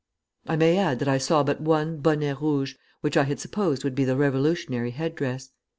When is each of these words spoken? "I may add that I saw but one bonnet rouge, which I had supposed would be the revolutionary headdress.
"I 0.47 0.55
may 0.55 0.79
add 0.79 0.97
that 0.97 1.07
I 1.07 1.19
saw 1.19 1.43
but 1.43 1.61
one 1.61 1.97
bonnet 1.97 2.39
rouge, 2.41 2.73
which 3.01 3.15
I 3.15 3.25
had 3.25 3.39
supposed 3.39 3.83
would 3.83 3.93
be 3.93 4.03
the 4.03 4.15
revolutionary 4.17 4.89
headdress. 4.89 5.51